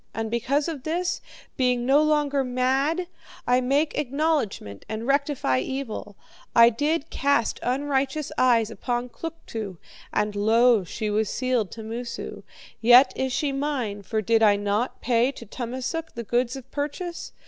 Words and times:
And 0.15 0.31
because 0.31 0.67
of 0.67 0.81
this, 0.81 1.21
being 1.57 1.85
no 1.85 2.01
longer 2.01 2.43
mad, 2.43 3.07
I 3.45 3.61
make 3.61 3.93
acknowledgment 3.95 4.83
and 4.89 5.05
rectify 5.05 5.59
evil. 5.59 6.15
I 6.55 6.71
did 6.71 7.11
cast 7.11 7.59
unrighteous 7.61 8.31
eyes 8.35 8.71
upon 8.71 9.09
Kluktu, 9.09 9.77
and 10.11 10.35
lo, 10.35 10.83
she 10.83 11.11
was 11.11 11.29
sealed 11.29 11.69
to 11.73 11.83
Moosu. 11.83 12.41
Yet 12.81 13.13
is 13.15 13.31
she 13.31 13.51
mine, 13.51 14.01
for 14.01 14.23
did 14.23 14.41
I 14.41 14.55
not 14.55 15.01
pay 15.01 15.31
to 15.33 15.45
Tummasook 15.45 16.15
the 16.15 16.23
goods 16.23 16.55
of 16.55 16.71
purchase? 16.71 17.31